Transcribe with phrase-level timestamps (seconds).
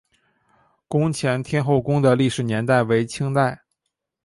[0.87, 3.61] 宫前天后宫的历史年代为清代。